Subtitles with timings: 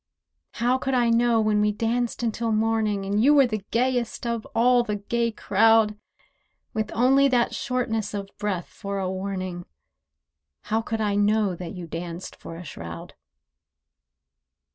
[0.53, 4.47] How could I know when we danced until morning, And you were the gayest of
[4.55, 5.95] all the gay crowd—
[6.73, 9.67] With only that shortness of breath for a warning,
[10.61, 13.13] How could I know that you danced for a shroud?